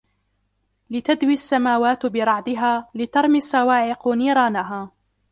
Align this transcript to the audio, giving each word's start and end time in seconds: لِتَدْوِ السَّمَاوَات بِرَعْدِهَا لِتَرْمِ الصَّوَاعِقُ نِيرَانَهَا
لِتَدْوِ 0.89 1.29
السَّمَاوَات 1.29 2.05
بِرَعْدِهَا 2.05 2.89
لِتَرْمِ 2.95 3.35
الصَّوَاعِقُ 3.35 4.07
نِيرَانَهَا 4.07 4.91